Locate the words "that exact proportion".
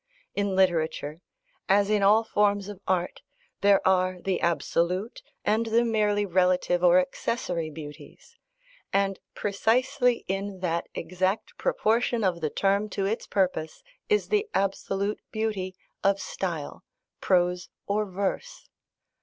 10.61-12.23